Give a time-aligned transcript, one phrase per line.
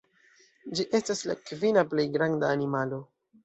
[0.79, 3.05] Ĝi estas la kvina plej granda animalo.